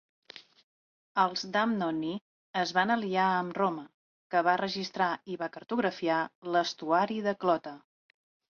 Els 1.23 1.43
Damnonii 1.57 2.15
es 2.63 2.73
van 2.79 2.93
aliar 2.95 3.27
amb 3.43 3.59
Roma, 3.59 3.85
que 4.33 4.43
va 4.49 4.57
registrar 4.65 5.11
i 5.35 5.39
va 5.45 5.53
cartografiar 5.59 6.19
l'estuari 6.57 7.21
de 7.29 7.39
Clota. 7.45 7.77